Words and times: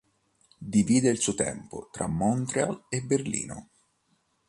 Divide 0.57 1.09
il 1.11 1.19
suo 1.19 1.35
tempo 1.35 1.89
tra 1.91 2.07
Montréal 2.07 2.85
e 2.89 3.01
Berlino. 3.03 3.69